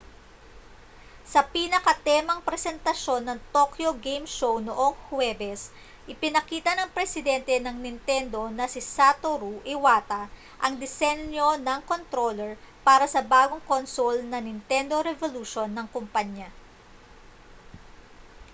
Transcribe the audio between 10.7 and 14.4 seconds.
disenyo ng kontroler para sa bagong console na